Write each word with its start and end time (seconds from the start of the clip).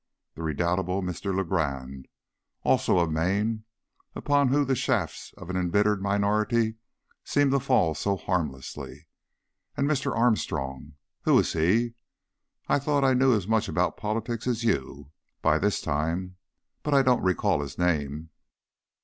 The 0.33 0.41
redoubtable 0.41 1.03
Mr. 1.03 1.31
Legrand, 1.31 2.07
also 2.63 2.97
of 2.97 3.11
Maine, 3.11 3.65
upon 4.15 4.47
whom 4.47 4.65
the 4.65 4.73
shafts 4.73 5.31
of 5.37 5.51
an 5.51 5.55
embittered 5.55 6.01
minority 6.01 6.77
seem 7.23 7.51
to 7.51 7.59
fall 7.59 7.93
so 7.93 8.17
harmlessly; 8.17 9.05
and 9.77 9.87
Mr. 9.87 10.11
Armstrong 10.17 10.93
who 11.25 11.37
is 11.37 11.53
he? 11.53 11.93
I 12.67 12.79
thought 12.79 13.03
I 13.03 13.13
knew 13.13 13.35
as 13.35 13.47
much 13.47 13.69
about 13.69 13.95
politics 13.95 14.47
as 14.47 14.63
you, 14.63 15.11
by 15.43 15.59
this 15.59 15.79
time, 15.79 16.37
but 16.81 16.95
I 16.95 17.03
don't 17.03 17.21
recall 17.21 17.61
his 17.61 17.77
name." 17.77 18.31